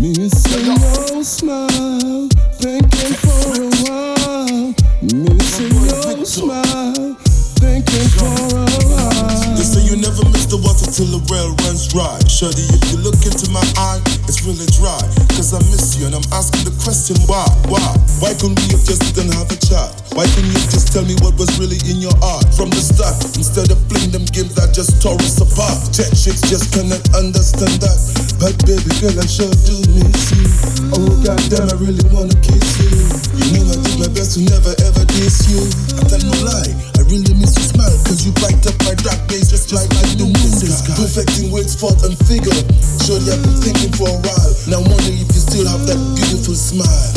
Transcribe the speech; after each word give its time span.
Missing 0.00 0.64
your 0.64 1.22
smile, 1.22 2.26
thinking 2.56 3.14
for 3.20 3.52
a 3.60 3.68
while. 3.84 4.74
Missing 5.02 5.76
your 5.76 6.24
smile, 6.24 7.14
thinking 7.60 8.08
for 8.16 8.24
a 8.24 8.64
while. 8.88 9.56
Say 9.58 9.84
you 9.84 10.00
never 10.00 10.24
miss 10.30 10.46
the 10.46 10.56
water 10.56 10.90
till 10.90 11.04
the 11.04 11.20
well 11.28 11.52
runs 11.66 11.86
dry. 11.86 12.18
Shorty, 12.26 12.64
if 12.72 12.90
you 12.90 12.96
look 13.04 13.20
into 13.26 13.50
my 13.50 13.60
eye, 13.76 14.00
it's 14.24 14.42
really 14.42 14.64
dry. 14.72 15.29
I 15.50 15.58
miss 15.66 15.98
you 15.98 16.06
and 16.06 16.14
I'm 16.14 16.26
asking 16.30 16.62
the 16.62 16.74
question 16.78 17.18
why? 17.26 17.42
Why? 17.66 17.82
Why 18.22 18.38
couldn't 18.38 18.54
we 18.62 18.70
have 18.70 18.86
just 18.86 19.02
didn't 19.10 19.34
have 19.34 19.50
a 19.50 19.58
chat? 19.58 19.90
Why 20.14 20.22
couldn't 20.30 20.54
you 20.54 20.62
just 20.70 20.94
tell 20.94 21.02
me 21.02 21.18
what 21.26 21.34
was 21.34 21.50
really 21.58 21.82
in 21.90 21.98
your 21.98 22.14
heart 22.22 22.46
from 22.54 22.70
the 22.70 22.78
start? 22.78 23.18
Instead 23.34 23.66
of 23.74 23.82
playing 23.90 24.14
them 24.14 24.22
games 24.30 24.54
that 24.54 24.70
just 24.70 25.02
tore 25.02 25.18
us 25.18 25.42
apart. 25.42 25.74
Jet 25.90 26.14
chicks 26.14 26.46
just 26.46 26.70
cannot 26.70 27.02
understand 27.18 27.82
that. 27.82 27.98
But 28.38 28.62
baby 28.62 28.94
girl, 29.02 29.18
I 29.18 29.26
sure 29.26 29.50
do 29.66 29.74
miss 29.98 30.30
you. 30.30 30.46
Oh 30.94 31.18
goddamn, 31.26 31.66
I 31.66 31.76
really 31.82 32.06
wanna 32.14 32.36
kiss 32.46 32.78
you. 32.78 32.94
You 33.34 33.66
know 33.66 33.74
I 33.74 33.76
did 33.82 33.96
my 34.06 34.10
best 34.14 34.38
to 34.38 34.46
never 34.46 34.70
ever 34.86 35.02
diss 35.18 35.50
you. 35.50 35.89
Thought 41.80 42.04
and 42.04 42.18
figure. 42.28 42.52
Surely 43.08 43.32
I've 43.32 43.40
been 43.40 43.56
thinking 43.56 43.90
for 43.96 44.04
a 44.04 44.20
while. 44.20 44.52
Now 44.68 44.84
wondering 44.84 45.16
if 45.16 45.32
you 45.32 45.40
still 45.40 45.66
have 45.66 45.86
that 45.88 45.96
beautiful 46.12 46.52
smile. 46.52 47.16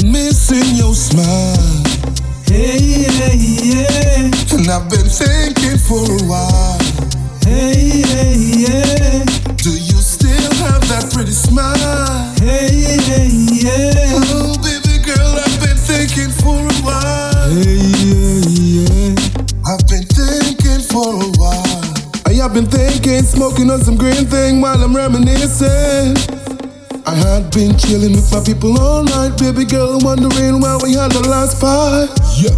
Missing 0.00 0.80
your 0.80 0.94
smile. 0.94 1.84
Hey, 2.48 3.04
yeah, 3.04 3.36
yeah. 3.36 4.56
And 4.56 4.64
I've 4.64 4.88
been 4.88 5.04
thinking 5.12 5.76
for 5.76 6.00
a 6.00 6.24
while. 6.24 6.80
Hey, 7.44 8.00
yeah, 8.00 8.32
yeah. 8.32 9.24
Do 9.60 9.68
you 9.68 10.00
still 10.00 10.52
have 10.64 10.80
that 10.88 11.12
pretty 11.12 11.32
smile? 11.32 12.07
I 22.38 22.42
have 22.42 22.54
been 22.54 22.66
thinking, 22.66 23.26
smoking 23.26 23.68
on 23.68 23.82
some 23.82 23.96
green 23.96 24.24
thing 24.24 24.60
while 24.60 24.78
I'm 24.78 24.94
reminiscing. 24.94 26.14
I 27.02 27.10
had 27.10 27.50
been 27.50 27.76
chilling 27.76 28.14
with 28.14 28.30
my 28.30 28.38
people 28.46 28.78
all 28.78 29.02
night, 29.02 29.34
baby 29.42 29.64
girl, 29.64 29.98
wondering 29.98 30.62
why 30.62 30.78
we 30.78 30.94
had 30.94 31.10
the 31.10 31.26
last 31.26 31.58
fight. 31.58 32.06
Yeah. 32.38 32.54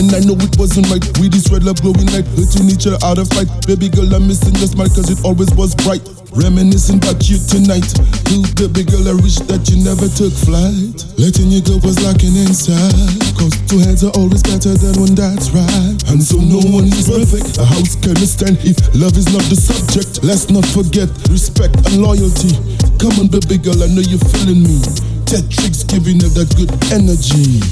And 0.00 0.08
I 0.16 0.24
know 0.24 0.40
it 0.40 0.56
wasn't 0.56 0.88
right. 0.88 1.04
We 1.20 1.28
this 1.28 1.52
red 1.52 1.64
love 1.68 1.84
glowing 1.84 2.08
light, 2.16 2.24
hurting 2.32 2.64
each 2.72 2.88
other 2.88 2.96
out 3.04 3.20
of 3.20 3.28
fight. 3.36 3.52
Baby 3.68 3.92
girl, 3.92 4.08
I'm 4.08 4.24
missing 4.24 4.56
your 4.56 4.72
smile 4.72 4.88
cause 4.88 5.12
it 5.12 5.20
always 5.20 5.52
was 5.52 5.76
bright. 5.76 6.00
Reminiscing 6.32 6.96
about 7.04 7.20
you 7.28 7.36
tonight. 7.44 7.92
Ooh, 8.32 8.40
baby 8.56 8.88
girl, 8.88 9.04
I 9.04 9.20
wish 9.20 9.36
that 9.52 9.68
you 9.68 9.84
never 9.84 10.08
took 10.08 10.32
flight. 10.32 10.96
Letting 11.20 11.52
you 11.52 11.60
go 11.60 11.76
was 11.84 12.00
like 12.00 12.24
an 12.24 12.40
inside. 12.40 13.29
Cause 13.40 13.56
two 13.72 13.80
heads 13.80 14.04
are 14.04 14.12
always 14.20 14.44
better 14.44 14.76
than 14.76 15.00
one 15.00 15.16
that's 15.16 15.48
right. 15.56 15.96
And 16.12 16.20
so 16.20 16.36
no 16.36 16.60
one 16.60 16.92
is 16.92 17.08
perfect. 17.08 17.56
A 17.56 17.64
house 17.64 17.96
can 17.96 18.20
stand 18.20 18.60
if 18.60 18.76
love 18.92 19.16
is 19.16 19.32
not 19.32 19.40
the 19.48 19.56
subject. 19.56 20.20
Let's 20.20 20.52
not 20.52 20.68
forget 20.76 21.08
respect 21.32 21.72
and 21.88 22.04
loyalty. 22.04 22.52
Come 23.00 23.16
on, 23.16 23.32
baby 23.32 23.56
girl, 23.56 23.80
I 23.80 23.88
know 23.88 24.04
you're 24.04 24.20
feeling 24.36 24.60
me. 24.60 24.76
Tetrykx 25.24 25.88
giving 25.88 26.20
up 26.20 26.36
that 26.36 26.52
good 26.52 26.68
energy. 26.92 27.64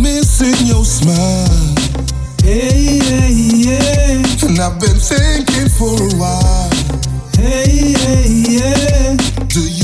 Missing 0.00 0.56
your 0.64 0.88
smile. 0.88 1.84
Hey, 2.40 3.04
yeah, 3.04 3.28
yeah. 3.28 4.48
And 4.48 4.56
I've 4.56 4.80
been 4.80 4.96
thinking 4.96 5.68
for 5.76 5.92
a 5.92 6.12
while. 6.16 6.72
Hey, 7.36 7.92
yeah, 8.00 8.24
yeah. 8.32 9.16
Do 9.52 9.60
you 9.60 9.83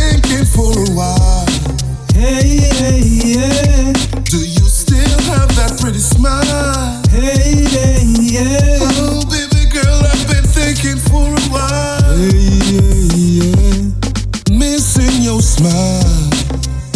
Your 15.61 15.69
smile. 15.69 16.29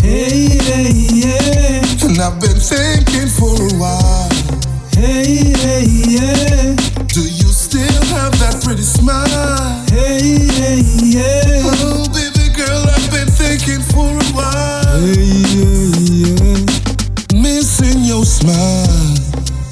Hey, 0.01 0.57
yeah. 1.13 2.07
And 2.07 2.17
I've 2.19 2.39
been 2.39 2.57
thinking 2.57 3.27
for 3.27 3.53
a 3.53 3.73
while. 3.77 4.29
Hey, 4.91 5.53
yeah, 5.53 5.81
yeah. 5.85 6.75
Do 7.13 7.21
you 7.21 7.49
still 7.53 8.05
have 8.15 8.33
that 8.39 8.61
pretty 8.63 8.81
smile? 8.81 9.85
Hey, 9.91 10.49
yeah, 10.49 10.81
yeah. 10.97 11.61
Oh, 11.85 12.09
baby 12.09 12.49
girl, 12.55 12.85
I've 12.89 13.11
been 13.11 13.29
thinking 13.29 13.81
for 13.81 14.09
a 14.09 14.29
while. 14.33 14.97
Hey, 14.97 15.45
yeah, 15.53 15.93
yeah. 16.09 17.39
Missing 17.39 18.01
your 18.03 18.25
smile. 18.25 19.13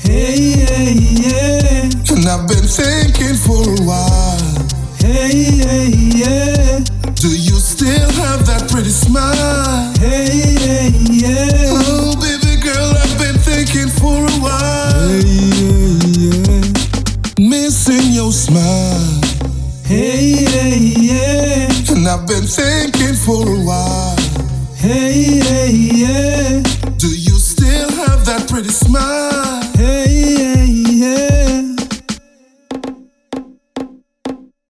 Hey, 0.01 0.53
yeah, 0.53 0.89
yeah. 1.25 2.13
And 2.13 2.27
I've 2.27 2.47
been 2.47 2.67
thinking 2.67 3.37
for 3.41 3.63
a 3.73 3.81
while. 3.81 4.37
Hey, 4.99 5.49
yeah, 5.49 5.82
I've 22.13 22.27
been 22.27 22.43
thinking 22.43 23.15
for 23.15 23.41
a 23.41 23.59
while. 23.65 24.15
Hey, 24.75 25.41
yeah, 25.41 25.65
yeah. 25.65 26.61
Do 26.97 27.07
you 27.07 27.39
still 27.39 27.89
have 27.89 28.23
that 28.27 28.47
pretty 28.47 28.69
smile? 28.69 29.12